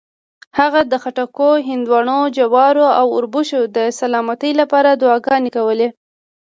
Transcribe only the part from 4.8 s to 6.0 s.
دعاګانې کولې.